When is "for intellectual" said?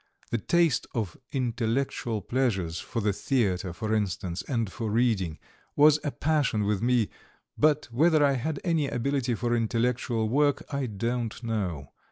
0.95-2.21, 9.35-10.27